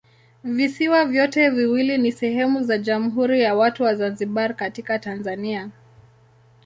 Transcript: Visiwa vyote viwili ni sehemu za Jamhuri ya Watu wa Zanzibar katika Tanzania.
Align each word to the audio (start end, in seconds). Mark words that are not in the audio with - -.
Visiwa 0.43 1.05
vyote 1.05 1.49
viwili 1.49 1.97
ni 1.97 2.11
sehemu 2.11 2.63
za 2.63 2.77
Jamhuri 2.77 3.41
ya 3.41 3.55
Watu 3.55 3.83
wa 3.83 3.95
Zanzibar 3.95 4.55
katika 4.55 4.99
Tanzania. 4.99 5.69